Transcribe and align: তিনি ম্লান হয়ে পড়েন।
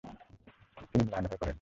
তিনি 0.89 1.03
ম্লান 1.07 1.23
হয়ে 1.25 1.37
পড়েন। 1.37 1.49